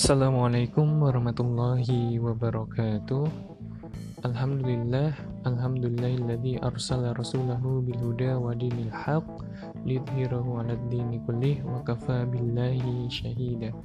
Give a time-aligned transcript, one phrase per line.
[0.00, 3.28] Assalamualaikum warahmatullahi wabarakatuh.
[4.24, 5.12] Alhamdulillah
[5.44, 9.28] Alhamdulillahilladzi arsala rasulahu bilhuda wa dinil haq
[9.84, 13.76] lidhirahu ala dini kullih wa kafa billahi syahida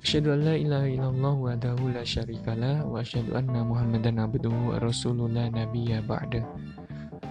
[0.00, 5.52] Asyhadu an la ilaha illallah wa adahu la syarikalah wa asyhadu anna muhammadan abduhu rasulullah
[5.52, 6.40] nabiyya ba'da.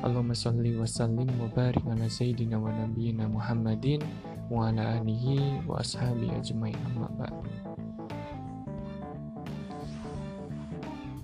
[0.05, 4.05] Allahumma salli wa sallim wa barik ala sayyidina wa nabiyyina muhammadin
[4.51, 6.27] wa ala alihi wa ashabi.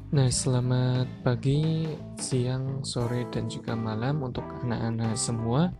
[0.08, 5.76] Nah, selamat pagi, siang, sore, dan juga malam untuk anak-anak semua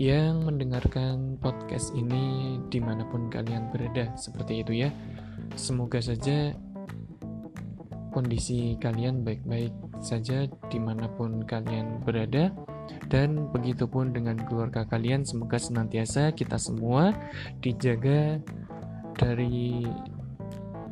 [0.00, 4.90] yang mendengarkan podcast ini di mana pun kalian berada, seperti itu ya.
[5.60, 6.56] Semoga saja
[8.16, 12.48] kondisi kalian baik-baik saja di mana pun kalian berada
[13.08, 17.12] dan begitupun dengan keluarga kalian semoga senantiasa kita semua
[17.60, 18.40] dijaga
[19.14, 19.86] dari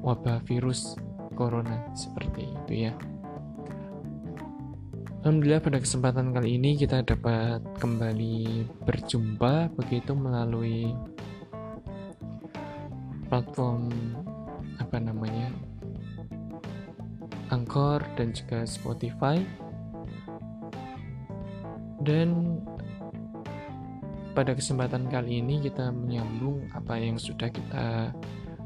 [0.02, 0.94] wabah virus
[1.34, 2.92] corona seperti itu ya.
[5.22, 10.90] Alhamdulillah pada kesempatan kali ini kita dapat kembali berjumpa begitu melalui
[13.30, 13.86] platform
[14.82, 15.46] apa namanya
[17.54, 19.38] Anchor dan juga Spotify
[22.02, 22.58] dan
[24.32, 28.16] pada kesempatan kali ini kita menyambung apa yang sudah kita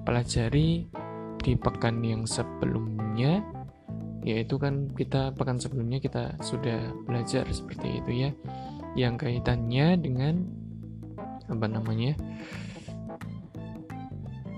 [0.06, 0.86] pelajari
[1.42, 3.42] di pekan yang sebelumnya
[4.26, 8.30] yaitu kan kita pekan sebelumnya kita sudah belajar seperti itu ya.
[8.98, 10.34] Yang kaitannya dengan
[11.46, 12.18] apa namanya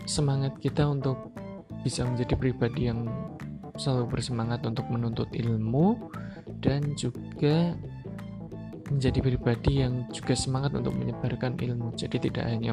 [0.08, 1.36] semangat kita untuk
[1.84, 3.04] bisa menjadi pribadi yang
[3.76, 6.00] selalu bersemangat untuk menuntut ilmu
[6.64, 7.76] dan juga
[8.88, 11.92] menjadi pribadi yang juga semangat untuk menyebarkan ilmu.
[11.94, 12.72] Jadi tidak hanya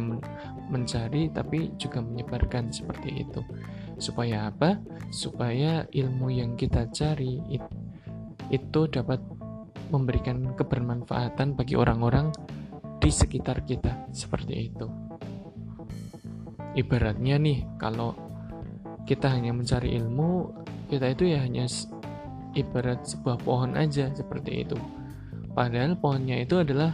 [0.72, 3.44] mencari tapi juga menyebarkan seperti itu.
[4.00, 4.80] Supaya apa?
[5.12, 7.40] Supaya ilmu yang kita cari
[8.52, 9.20] itu dapat
[9.92, 12.32] memberikan kebermanfaatan bagi orang-orang
[13.00, 14.88] di sekitar kita seperti itu.
[16.76, 18.18] Ibaratnya nih, kalau
[19.08, 20.52] kita hanya mencari ilmu,
[20.92, 21.70] kita itu ya hanya
[22.56, 24.76] ibarat sebuah pohon aja seperti itu
[25.56, 26.92] Padahal pohonnya itu adalah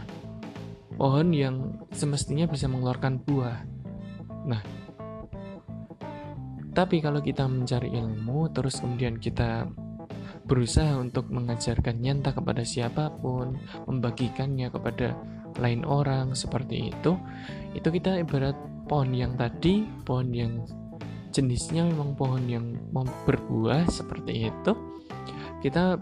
[0.94, 3.58] pohon yang semestinya bisa mengeluarkan buah.
[4.46, 4.62] Nah,
[6.70, 9.66] tapi kalau kita mencari ilmu, terus kemudian kita
[10.46, 13.58] berusaha untuk mengajarkannya entah kepada siapa pun,
[13.90, 15.18] membagikannya kepada
[15.60, 17.18] lain orang seperti itu,
[17.76, 18.56] itu kita ibarat
[18.86, 20.64] pohon yang tadi, pohon yang
[21.34, 22.78] jenisnya memang pohon yang
[23.26, 24.72] berbuah seperti itu,
[25.60, 26.00] kita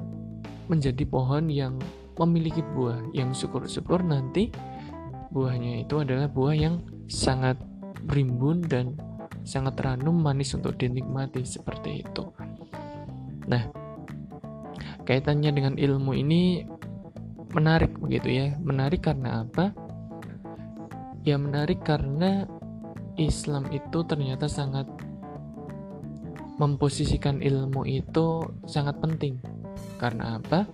[0.71, 1.75] menjadi pohon yang
[2.21, 4.53] memiliki buah yang syukur-syukur nanti
[5.33, 7.57] buahnya itu adalah buah yang sangat
[8.13, 8.99] rimbun dan
[9.47, 12.29] sangat ranum manis untuk dinikmati seperti itu.
[13.49, 13.67] Nah,
[15.09, 16.63] kaitannya dengan ilmu ini
[17.57, 18.47] menarik begitu ya.
[18.61, 19.73] Menarik karena apa?
[21.25, 22.45] Ya menarik karena
[23.21, 24.89] Islam itu ternyata sangat
[26.61, 29.41] memposisikan ilmu itu sangat penting.
[29.97, 30.69] Karena apa?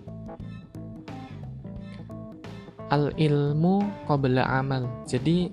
[2.87, 4.87] Al ilmu qabla amal.
[5.03, 5.51] Jadi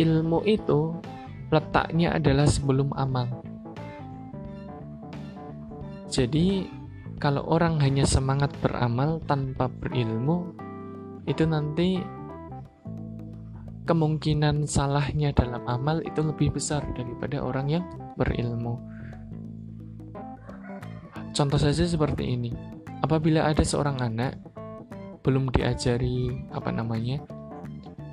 [0.00, 0.96] ilmu itu
[1.52, 3.28] letaknya adalah sebelum amal.
[6.08, 6.68] Jadi
[7.20, 10.52] kalau orang hanya semangat beramal tanpa berilmu
[11.24, 12.02] itu nanti
[13.86, 17.84] kemungkinan salahnya dalam amal itu lebih besar daripada orang yang
[18.18, 18.91] berilmu
[21.32, 22.52] Contoh saja seperti ini.
[23.00, 24.38] Apabila ada seorang anak
[25.26, 27.24] belum diajari apa namanya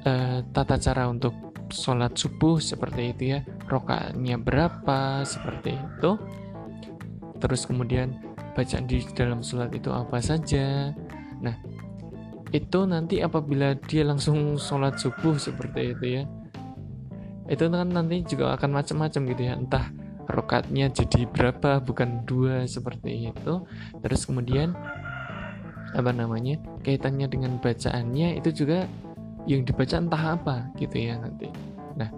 [0.07, 1.34] uh, tata cara untuk
[1.69, 6.12] sholat subuh seperti itu ya, rokaatnya berapa seperti itu.
[7.40, 8.18] Terus kemudian
[8.57, 10.95] bacaan di dalam sholat itu apa saja.
[11.39, 11.56] Nah,
[12.50, 16.24] itu nanti apabila dia langsung sholat subuh seperti itu ya,
[17.45, 19.86] itu kan nanti juga akan macam-macam gitu ya, entah
[20.30, 23.66] rokatnya jadi berapa bukan dua seperti itu.
[24.06, 24.78] Terus kemudian
[25.98, 28.86] apa namanya kaitannya dengan bacaannya itu juga
[29.50, 31.50] yang dibaca entah apa gitu ya nanti.
[31.98, 32.14] Nah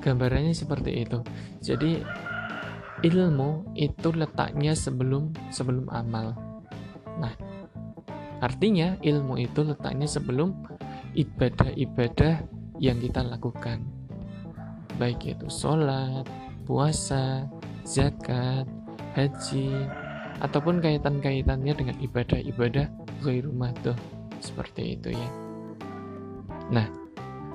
[0.00, 1.20] gambarannya seperti itu.
[1.60, 2.00] Jadi
[3.04, 6.32] ilmu itu letaknya sebelum sebelum amal.
[7.20, 7.36] Nah
[8.40, 10.56] artinya ilmu itu letaknya sebelum
[11.12, 12.40] ibadah-ibadah
[12.80, 13.84] yang kita lakukan.
[14.96, 17.48] Baik itu sholat puasa,
[17.88, 18.68] zakat,
[19.16, 19.88] haji,
[20.44, 22.86] ataupun kaitan-kaitannya dengan ibadah-ibadah
[23.24, 23.96] ghairu tuh.
[24.44, 25.28] Seperti itu ya.
[26.68, 26.86] Nah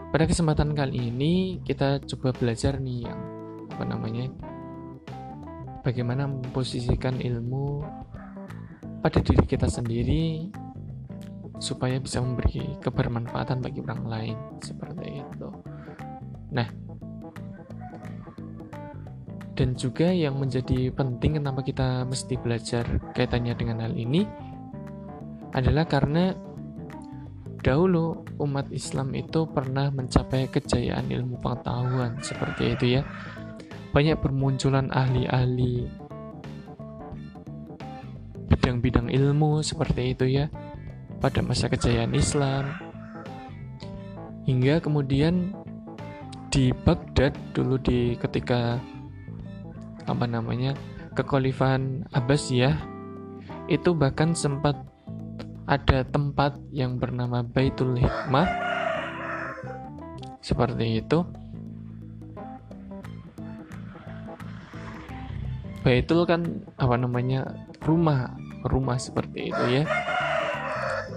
[0.09, 3.21] pada kesempatan kali ini kita coba belajar nih yang
[3.73, 4.29] apa namanya
[5.81, 7.81] bagaimana memposisikan ilmu
[9.01, 10.53] pada diri kita sendiri
[11.63, 14.37] supaya bisa memberi kebermanfaatan bagi orang lain.
[14.59, 15.49] Seperti itu.
[16.51, 16.67] Nah,
[19.53, 24.25] dan juga yang menjadi penting kenapa kita mesti belajar kaitannya dengan hal ini
[25.53, 26.33] adalah karena
[27.61, 33.01] dahulu umat Islam itu pernah mencapai kejayaan ilmu pengetahuan seperti itu ya.
[33.93, 35.85] Banyak bermunculan ahli-ahli
[38.49, 40.49] bidang-bidang ilmu seperti itu ya
[41.21, 42.73] pada masa kejayaan Islam.
[44.49, 45.55] Hingga kemudian
[46.51, 48.81] di Baghdad dulu di ketika
[50.09, 50.73] apa namanya
[51.13, 52.75] kekhalifan Abbasiyah
[53.71, 54.75] itu bahkan sempat
[55.63, 58.47] ada tempat yang bernama Baitul Hikmah.
[60.43, 61.23] Seperti itu.
[65.83, 67.47] Baitul kan apa namanya
[67.83, 68.35] rumah
[68.67, 69.83] rumah seperti itu ya.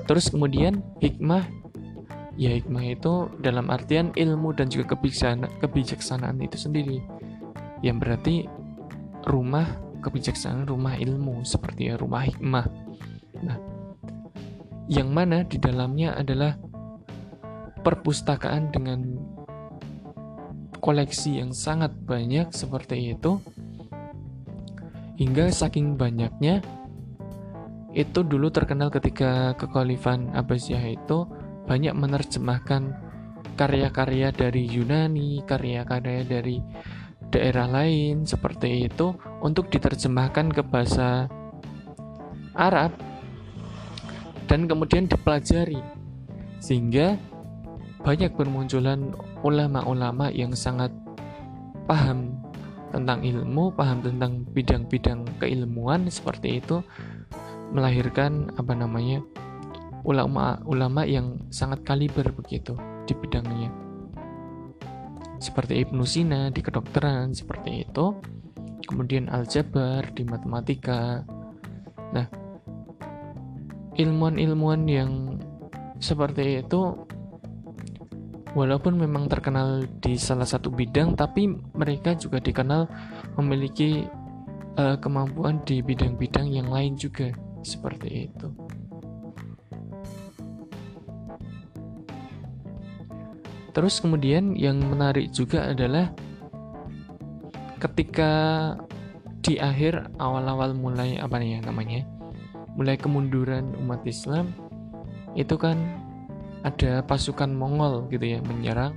[0.06, 1.46] Terus kemudian hikmah
[2.38, 6.98] ya hikmah itu dalam artian ilmu dan juga kebijaksanaan, kebijaksanaan itu sendiri.
[7.82, 8.34] Yang berarti
[9.26, 9.66] rumah
[10.00, 12.66] kebijaksanaan, rumah ilmu seperti ya rumah hikmah.
[13.42, 13.58] Nah,
[14.86, 16.54] yang mana di dalamnya adalah
[17.82, 19.18] perpustakaan dengan
[20.78, 23.42] koleksi yang sangat banyak seperti itu
[25.18, 26.62] hingga saking banyaknya
[27.96, 31.26] itu dulu terkenal ketika kekhalifan Abbasiyah itu
[31.66, 32.94] banyak menerjemahkan
[33.56, 36.60] karya-karya dari Yunani, karya-karya dari
[37.36, 39.12] daerah lain seperti itu
[39.44, 41.28] untuk diterjemahkan ke bahasa
[42.56, 42.96] Arab
[44.48, 45.84] dan kemudian dipelajari.
[46.64, 47.20] Sehingga
[48.00, 49.12] banyak bermunculan
[49.44, 50.88] ulama-ulama yang sangat
[51.84, 52.40] paham
[52.88, 56.80] tentang ilmu, paham tentang bidang-bidang keilmuan seperti itu
[57.76, 59.20] melahirkan apa namanya
[60.06, 63.85] ulama-ulama yang sangat kaliber begitu di bidangnya
[65.38, 68.16] seperti Ibnu Sina di kedokteran seperti itu.
[68.86, 71.26] Kemudian aljabar di matematika.
[72.14, 72.26] Nah
[73.96, 75.40] ilmuwan-ilmuwan yang
[75.96, 76.92] seperti itu
[78.52, 82.88] walaupun memang terkenal di salah satu bidang tapi mereka juga dikenal
[83.40, 84.04] memiliki
[84.76, 87.32] uh, kemampuan di bidang-bidang yang lain juga
[87.64, 88.48] seperti itu
[93.76, 96.08] Terus kemudian yang menarik juga adalah
[97.76, 98.32] ketika
[99.44, 102.00] di akhir awal-awal mulai apa nih ya namanya
[102.72, 104.48] mulai kemunduran umat Islam
[105.36, 105.76] itu kan
[106.64, 108.96] ada pasukan Mongol gitu ya menyerang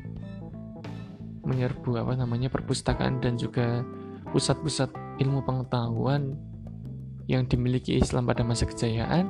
[1.44, 3.84] menyerbu apa namanya perpustakaan dan juga
[4.32, 6.40] pusat-pusat ilmu pengetahuan
[7.28, 9.30] yang dimiliki Islam pada masa kejayaan.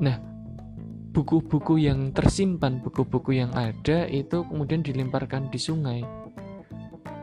[0.00, 0.16] Nah,
[1.16, 6.04] buku-buku yang tersimpan, buku-buku yang ada itu kemudian dilemparkan di sungai.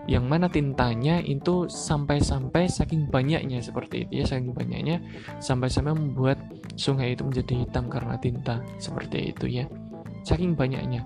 [0.10, 4.98] Yang mana tintanya itu sampai-sampai saking banyaknya seperti itu ya, saking banyaknya
[5.38, 6.42] sampai-sampai membuat
[6.74, 9.70] sungai itu menjadi hitam karena tinta seperti itu ya.
[10.26, 11.06] Saking banyaknya.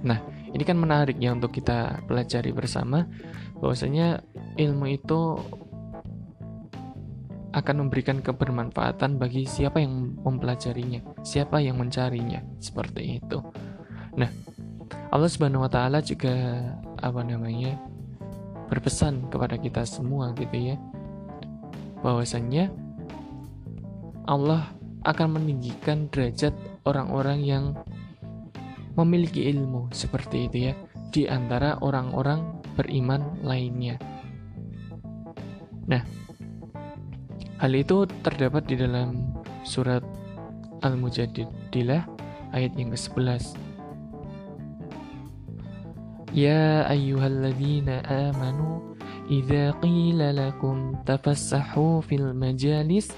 [0.00, 0.24] Nah,
[0.56, 3.04] ini kan menarik ya untuk kita pelajari bersama
[3.60, 4.24] bahwasanya
[4.56, 5.36] ilmu itu
[7.56, 13.40] akan memberikan kebermanfaatan bagi siapa yang mempelajarinya, siapa yang mencarinya, seperti itu.
[14.20, 14.28] Nah,
[15.08, 16.36] Allah Subhanahu wa taala juga
[17.00, 17.80] apa namanya?
[18.66, 20.76] berpesan kepada kita semua gitu ya.
[22.02, 22.70] Bahwasannya
[24.26, 24.74] Allah
[25.06, 26.50] akan meninggikan derajat
[26.82, 27.64] orang-orang yang
[28.98, 30.74] memiliki ilmu seperti itu ya
[31.14, 34.02] di antara orang-orang beriman lainnya.
[35.86, 36.02] Nah,
[37.56, 39.32] Hal itu terdapat di dalam
[39.64, 40.04] surat
[40.84, 42.04] Al-Mujadilah
[42.52, 43.56] ayat yang ke-11.
[46.36, 48.92] Ya ayyuhalladzina amanu
[49.32, 53.08] idza qila lakum tafassahu fil majalis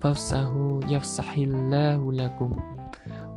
[0.00, 2.56] fafsahu yafsahillahu lakum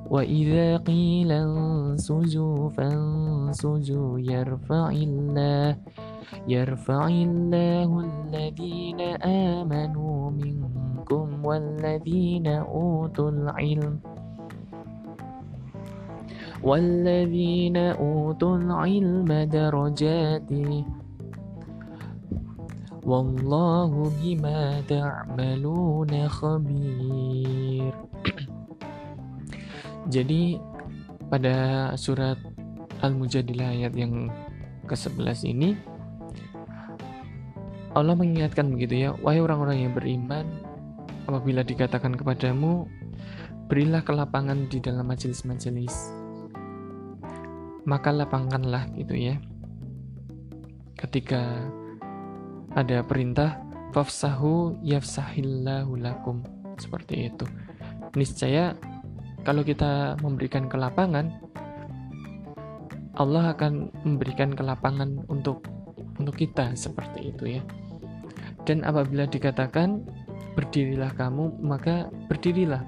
[0.08, 6.15] wa idza qila ansuju fansuju yarfa'illahu
[6.49, 9.01] يرفع الله الذين
[9.61, 14.01] آمنوا منكم والذين أوتوا العلم
[16.63, 20.51] والذين أوتوا العلم درجات
[23.05, 23.91] والله
[24.23, 27.93] بما تعملون خبير
[30.11, 30.59] Jadi
[31.31, 32.35] pada surat
[32.99, 34.27] Al-Mujadilah ayat yang
[34.91, 35.79] ke-11 ini
[37.96, 40.44] Allah mengingatkan begitu ya, wahai orang-orang yang beriman,
[41.32, 42.92] apabila dikatakan kepadamu,
[43.72, 46.12] berilah kelapangan di dalam majelis-majelis,
[47.88, 49.40] maka lapangkanlah gitu ya.
[51.00, 51.72] Ketika
[52.76, 53.64] ada perintah,
[53.96, 56.44] fafsahu yafsahillahu lakum,
[56.76, 57.48] seperti itu.
[58.20, 58.76] Niscaya
[59.48, 61.32] kalau kita memberikan kelapangan,
[63.16, 65.64] Allah akan memberikan kelapangan untuk
[66.20, 67.64] untuk kita seperti itu ya.
[68.66, 70.02] Dan apabila dikatakan
[70.58, 72.82] berdirilah kamu, maka berdirilah.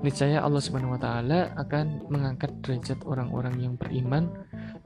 [0.00, 4.28] Niscaya Allah Subhanahu wa taala akan mengangkat derajat orang-orang yang beriman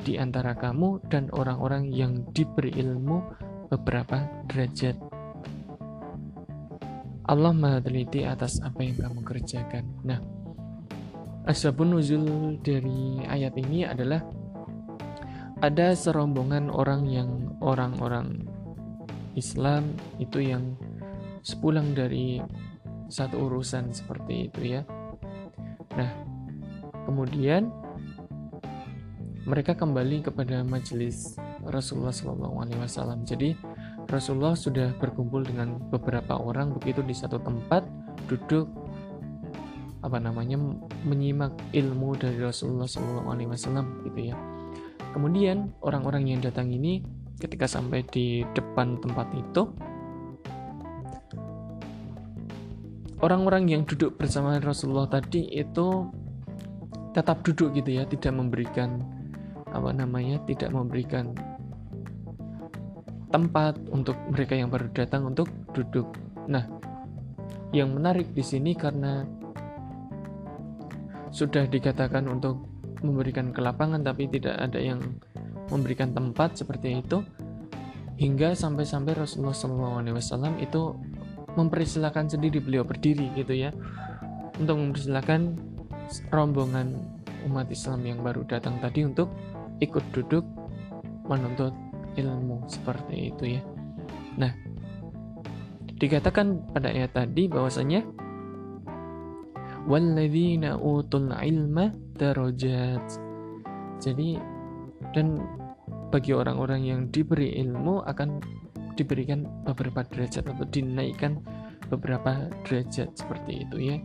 [0.03, 3.19] di antara kamu dan orang-orang yang diberi ilmu
[3.67, 4.95] beberapa derajat.
[7.29, 9.85] Allah Maha teliti atas apa yang kamu kerjakan.
[10.07, 10.23] Nah,
[11.45, 14.23] asbabun nuzul dari ayat ini adalah
[15.59, 18.47] ada serombongan orang yang orang-orang
[19.39, 20.75] Islam itu yang
[21.47, 22.43] sepulang dari
[23.09, 24.83] satu urusan seperti itu ya.
[25.97, 26.11] Nah,
[27.09, 27.73] kemudian
[29.49, 33.25] mereka kembali kepada majelis Rasulullah SAW.
[33.25, 33.57] Jadi
[34.09, 37.85] Rasulullah sudah berkumpul dengan beberapa orang begitu di satu tempat
[38.29, 38.69] duduk
[40.05, 40.61] apa namanya
[41.03, 44.37] menyimak ilmu dari Rasulullah SAW gitu ya.
[45.17, 47.01] Kemudian orang-orang yang datang ini
[47.39, 49.71] ketika sampai di depan tempat itu
[53.23, 56.07] orang-orang yang duduk bersama Rasulullah tadi itu
[57.15, 59.03] tetap duduk gitu ya tidak memberikan
[59.71, 61.35] apa namanya tidak memberikan
[63.29, 66.09] tempat untuk mereka yang baru datang untuk duduk.
[66.49, 66.65] Nah
[67.77, 69.29] yang menarik di sini karena
[71.29, 72.65] sudah dikatakan untuk
[73.05, 75.01] memberikan kelapangan tapi tidak ada yang
[75.69, 77.23] memberikan tempat seperti itu
[78.19, 80.83] hingga sampai-sampai Rasulullah SAW itu
[81.55, 83.71] mempersilahkan sendiri beliau berdiri gitu ya
[84.59, 85.55] untuk mempersilahkan
[86.35, 86.99] rombongan
[87.47, 89.31] umat Islam yang baru datang tadi untuk
[89.79, 90.43] ikut duduk
[91.31, 91.71] menuntut
[92.19, 93.63] ilmu seperti itu ya.
[94.35, 94.51] Nah,
[95.99, 98.03] dikatakan pada ayat tadi bahwasanya
[99.87, 103.05] walladzina utul ilma darajat.
[104.03, 104.58] Jadi
[105.13, 105.41] dan
[106.09, 108.41] bagi orang-orang yang diberi ilmu akan
[108.99, 111.39] diberikan beberapa derajat atau dinaikkan
[111.87, 113.97] beberapa derajat seperti itu ya.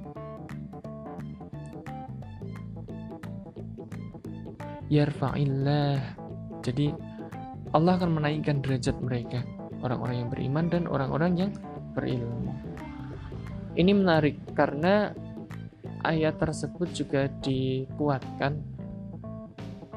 [4.94, 5.98] Yarfa'illah.
[6.62, 6.94] Jadi
[7.74, 9.42] Allah akan menaikkan derajat mereka,
[9.82, 11.52] orang-orang yang beriman dan orang-orang yang
[11.98, 12.54] berilmu.
[13.74, 15.10] Ini menarik karena
[16.06, 18.73] ayat tersebut juga dikuatkan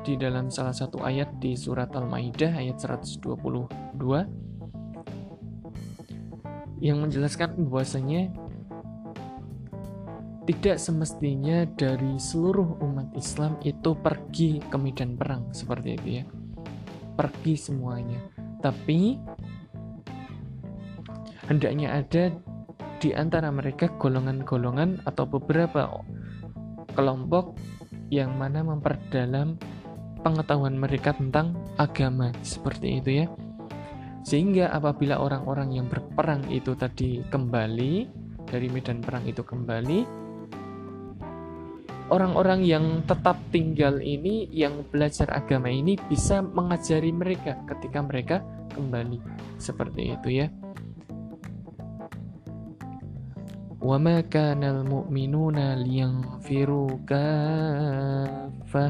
[0.07, 3.27] di dalam salah satu ayat di surat Al-Maidah ayat 122
[6.79, 8.31] yang menjelaskan bahwasanya
[10.47, 16.25] tidak semestinya dari seluruh umat Islam itu pergi ke medan perang seperti itu ya.
[17.19, 18.23] Pergi semuanya.
[18.63, 19.19] Tapi
[21.51, 22.31] hendaknya ada
[23.03, 25.91] di antara mereka golongan-golongan atau beberapa
[26.95, 27.59] kelompok
[28.15, 29.59] yang mana memperdalam
[30.26, 33.28] pengetahuan mereka tentang agama seperti itu ya
[34.22, 37.94] sehingga apabila orang-orang yang berperang itu tadi kembali
[38.46, 40.06] dari medan perang itu kembali
[42.14, 48.46] orang-orang yang tetap tinggal ini yang belajar agama ini bisa mengajari mereka ketika mereka
[48.78, 49.18] kembali
[49.58, 50.50] seperti itu ya
[53.82, 58.90] وَمَا كَانَ الْمُؤْمِنُونَ لِيَنْفِرُوا كَافَّةً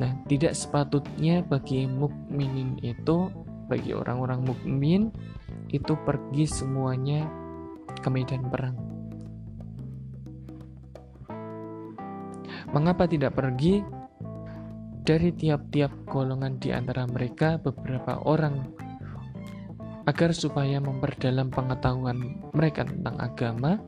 [0.00, 3.28] Nah, tidak sepatutnya bagi mukminin itu,
[3.68, 5.12] bagi orang-orang mukmin
[5.68, 7.28] itu pergi semuanya
[8.00, 8.76] ke medan perang.
[12.72, 13.84] Mengapa tidak pergi?
[15.00, 18.62] Dari tiap-tiap golongan di antara mereka beberapa orang
[20.06, 23.80] agar supaya memperdalam pengetahuan mereka tentang agama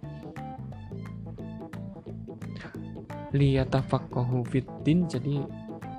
[3.33, 5.41] liyatafaqahu fiddin jadi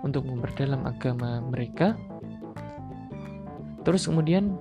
[0.04, 1.96] untuk memperdalam agama mereka.
[3.84, 4.56] Terus kemudian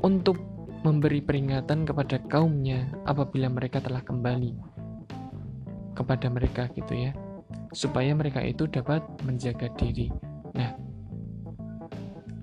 [0.00, 0.40] untuk
[0.80, 4.56] memberi peringatan kepada kaumnya apabila mereka telah kembali
[5.92, 7.12] kepada mereka gitu ya
[7.76, 10.08] supaya mereka itu dapat menjaga diri.
[10.56, 10.72] Nah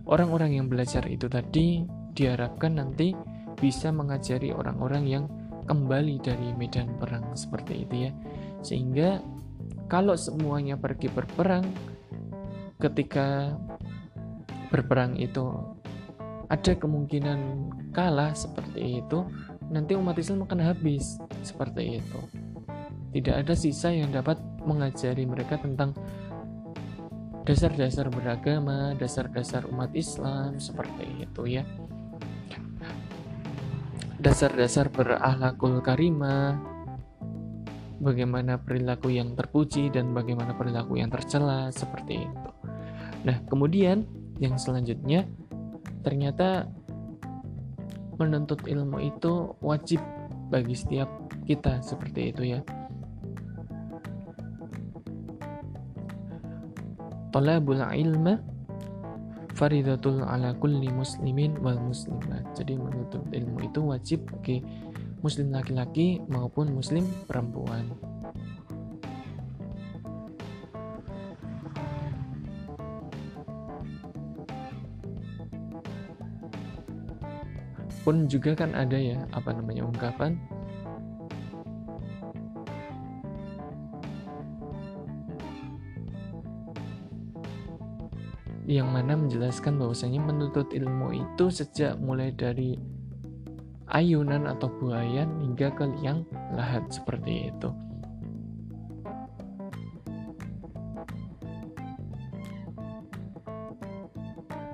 [0.06, 3.18] orang-orang yang belajar itu tadi diharapkan nanti
[3.58, 5.26] bisa mengajari orang-orang yang
[5.68, 8.12] kembali dari medan perang seperti itu ya.
[8.62, 9.20] Sehingga
[9.88, 11.68] kalau semuanya pergi berperang
[12.78, 13.56] ketika
[14.70, 15.48] berperang itu
[16.48, 19.28] ada kemungkinan kalah seperti itu
[19.68, 22.20] nanti umat Islam akan habis seperti itu
[23.16, 25.96] tidak ada sisa yang dapat mengajari mereka tentang
[27.48, 31.64] dasar-dasar beragama, dasar-dasar umat Islam seperti itu ya.
[34.20, 36.60] Dasar-dasar berakhlakul karimah,
[37.98, 42.50] bagaimana perilaku yang terpuji dan bagaimana perilaku yang tercela seperti itu.
[43.26, 44.06] Nah, kemudian
[44.38, 45.26] yang selanjutnya
[46.06, 46.70] ternyata
[48.18, 50.02] menuntut ilmu itu wajib
[50.50, 51.10] bagi setiap
[51.46, 52.60] kita seperti itu ya.
[57.34, 58.40] Talabul ilma
[59.58, 62.46] faridatul ala kulli muslimin wal muslimat.
[62.54, 64.62] Jadi menuntut ilmu itu wajib bagi
[65.22, 67.90] muslim laki-laki maupun muslim perempuan.
[78.08, 80.40] pun juga kan ada ya apa namanya ungkapan
[88.64, 92.80] yang mana menjelaskan bahwasanya menuntut ilmu itu sejak mulai dari
[93.92, 97.70] ayunan atau buayan hingga ke liang lahat seperti itu.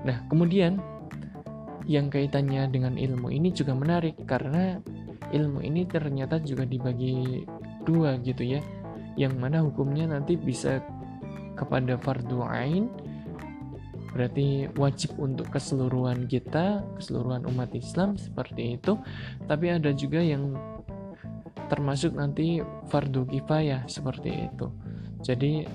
[0.03, 0.83] Nah, kemudian
[1.87, 4.79] yang kaitannya dengan ilmu ini juga menarik karena
[5.31, 7.43] ilmu ini ternyata juga dibagi
[7.83, 8.63] dua gitu ya
[9.19, 10.79] yang mana hukumnya nanti bisa
[11.59, 12.87] kepada fardu ain
[14.13, 19.01] berarti wajib untuk keseluruhan kita keseluruhan umat Islam seperti itu
[19.49, 20.53] tapi ada juga yang
[21.67, 22.61] termasuk nanti
[22.93, 24.69] fardu kifayah seperti itu
[25.25, 25.65] jadi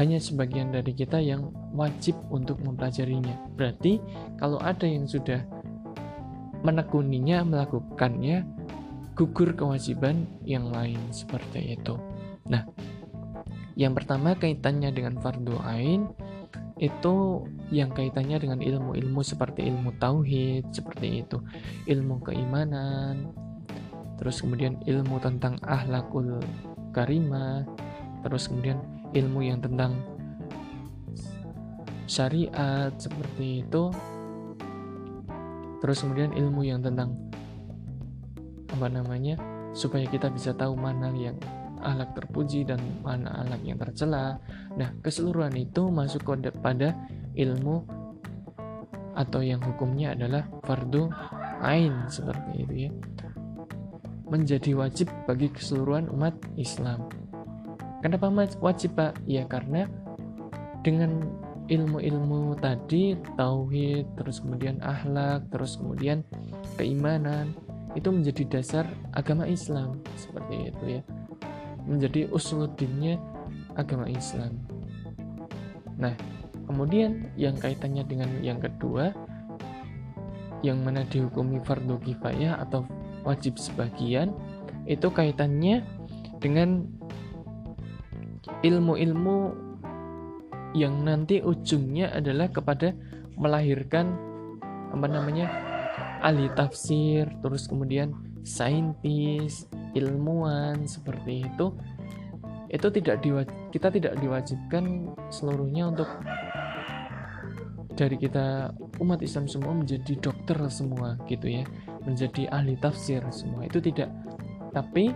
[0.00, 3.36] hanya sebagian dari kita yang wajib untuk mempelajarinya.
[3.56, 4.00] Berarti
[4.40, 5.44] kalau ada yang sudah
[6.64, 8.46] menekuninya, melakukannya,
[9.12, 12.00] gugur kewajiban yang lain seperti itu.
[12.48, 12.64] Nah,
[13.76, 16.08] yang pertama kaitannya dengan fardu ain
[16.82, 21.38] itu yang kaitannya dengan ilmu-ilmu seperti ilmu tauhid, seperti itu.
[21.86, 23.30] Ilmu keimanan,
[24.18, 26.42] terus kemudian ilmu tentang ahlakul
[26.90, 27.62] karimah,
[28.26, 28.82] terus kemudian
[29.14, 29.94] ilmu yang tentang
[32.12, 33.88] syariat seperti itu
[35.82, 37.16] terus kemudian ilmu yang tentang
[38.70, 39.34] apa namanya
[39.74, 41.34] supaya kita bisa tahu mana yang
[41.82, 44.38] alat terpuji dan mana alat yang tercela
[44.78, 46.24] nah keseluruhan itu masuk
[46.62, 46.96] pada
[47.34, 47.84] ilmu
[49.12, 51.12] atau yang hukumnya adalah fardu
[51.60, 52.90] ain seperti itu ya
[54.32, 57.12] menjadi wajib bagi keseluruhan umat Islam
[58.02, 58.26] Kenapa
[58.58, 59.22] wajib Pak?
[59.30, 59.86] Ya karena
[60.82, 61.22] dengan
[61.70, 66.26] ilmu-ilmu tadi, tauhid, terus kemudian akhlak, terus kemudian
[66.74, 67.54] keimanan,
[67.94, 71.02] itu menjadi dasar agama Islam seperti itu ya.
[71.84, 73.18] Menjadi usuluddinnya
[73.74, 74.58] agama Islam.
[75.98, 76.14] Nah,
[76.66, 79.12] kemudian yang kaitannya dengan yang kedua
[80.62, 82.86] yang mana dihukumi fardu kifayah atau
[83.26, 84.30] wajib sebagian
[84.86, 85.82] itu kaitannya
[86.38, 86.86] dengan
[88.62, 89.54] ilmu-ilmu
[90.72, 92.94] yang nanti ujungnya adalah kepada
[93.36, 94.16] melahirkan
[94.94, 95.46] apa namanya
[96.22, 98.14] ahli tafsir terus kemudian
[98.46, 101.76] saintis ilmuwan seperti itu
[102.72, 103.20] itu tidak
[103.68, 106.08] kita tidak diwajibkan seluruhnya untuk
[107.92, 108.72] dari kita
[109.04, 111.68] umat Islam semua menjadi dokter semua gitu ya
[112.08, 114.08] menjadi ahli tafsir semua itu tidak
[114.72, 115.12] tapi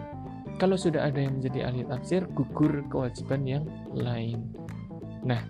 [0.57, 4.41] kalau sudah ada yang menjadi ahli tafsir, gugur kewajiban yang lain.
[5.21, 5.45] Nah,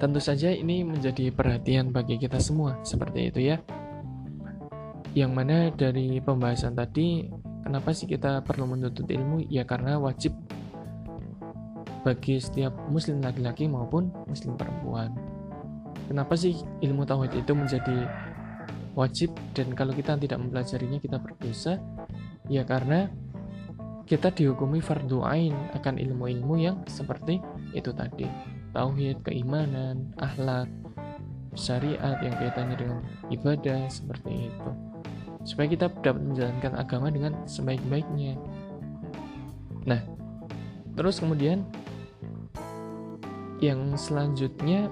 [0.00, 3.60] tentu saja ini menjadi perhatian bagi kita semua, seperti itu ya.
[5.12, 7.28] Yang mana dari pembahasan tadi,
[7.64, 9.48] kenapa sih kita perlu menuntut ilmu?
[9.48, 10.36] Ya karena wajib
[12.04, 15.16] bagi setiap muslim laki-laki maupun muslim perempuan.
[16.04, 16.52] Kenapa sih
[16.84, 18.04] ilmu tauhid itu menjadi
[18.92, 21.80] wajib dan kalau kita tidak mempelajarinya kita berdosa?
[22.52, 23.08] Ya karena
[24.04, 27.40] kita dihukumi fardu ain akan ilmu-ilmu yang seperti
[27.72, 28.28] itu tadi
[28.76, 30.68] tauhid keimanan akhlak
[31.56, 33.00] syariat yang kaitannya dengan
[33.32, 34.70] ibadah seperti itu
[35.44, 38.40] supaya kita dapat menjalankan agama dengan sebaik-baiknya.
[39.84, 40.00] Nah
[40.96, 41.62] terus kemudian
[43.60, 44.90] yang selanjutnya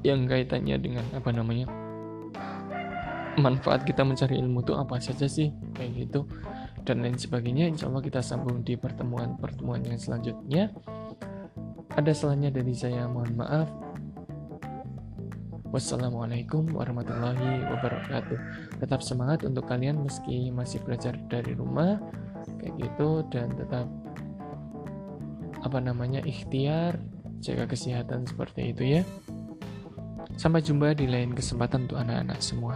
[0.00, 1.68] yang kaitannya dengan apa namanya
[3.36, 6.26] manfaat kita mencari ilmu itu apa saja sih kayak gitu
[6.84, 10.72] dan lain sebagainya insya Allah kita sambung di pertemuan-pertemuan yang selanjutnya.
[11.90, 13.68] Ada salahnya dari saya mohon maaf
[15.70, 18.38] Wassalamualaikum warahmatullahi wabarakatuh.
[18.82, 22.02] Tetap semangat untuk kalian meski masih belajar dari rumah
[22.58, 23.86] kayak gitu dan tetap
[25.62, 26.98] apa namanya ikhtiar
[27.38, 29.02] jaga kesehatan seperti itu ya.
[30.34, 32.74] Sampai jumpa di lain kesempatan untuk anak-anak semua.